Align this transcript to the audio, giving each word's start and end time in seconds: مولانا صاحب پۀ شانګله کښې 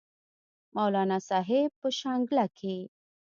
مولانا 0.75 1.17
صاحب 1.27 1.69
پۀ 1.79 1.87
شانګله 1.99 2.45
کښې 2.57 2.77